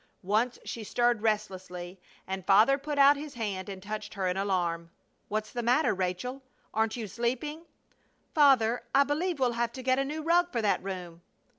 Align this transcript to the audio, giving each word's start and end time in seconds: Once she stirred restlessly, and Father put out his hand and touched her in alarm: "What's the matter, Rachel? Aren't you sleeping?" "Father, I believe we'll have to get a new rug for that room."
Once 0.23 0.57
she 0.65 0.83
stirred 0.83 1.21
restlessly, 1.21 1.99
and 2.25 2.43
Father 2.47 2.75
put 2.79 2.97
out 2.97 3.15
his 3.17 3.35
hand 3.35 3.69
and 3.69 3.83
touched 3.83 4.15
her 4.15 4.27
in 4.27 4.35
alarm: 4.35 4.89
"What's 5.27 5.51
the 5.51 5.61
matter, 5.61 5.93
Rachel? 5.93 6.41
Aren't 6.73 6.95
you 6.95 7.05
sleeping?" 7.05 7.67
"Father, 8.33 8.81
I 8.95 9.03
believe 9.03 9.39
we'll 9.39 9.51
have 9.51 9.73
to 9.73 9.83
get 9.83 9.99
a 9.99 10.03
new 10.03 10.23
rug 10.23 10.51
for 10.51 10.59
that 10.63 10.81
room." 10.83 11.21